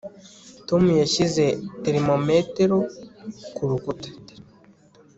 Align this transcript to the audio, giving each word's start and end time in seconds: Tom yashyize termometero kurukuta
Tom 0.67 0.83
yashyize 1.01 1.43
termometero 1.83 2.77
kurukuta 3.55 4.09